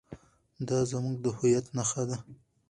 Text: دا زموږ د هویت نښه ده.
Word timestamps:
دا 0.67 0.79
زموږ 0.91 1.15
د 1.23 1.25
هویت 1.37 1.65
نښه 1.77 2.03
ده. 2.09 2.17